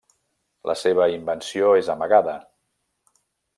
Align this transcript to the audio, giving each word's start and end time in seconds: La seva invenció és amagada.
La 0.69 0.75
seva 0.83 1.07
invenció 1.17 1.69
és 1.83 1.93
amagada. 1.97 2.37